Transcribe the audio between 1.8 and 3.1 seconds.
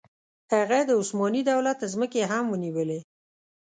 ځمکې هم ونیولې.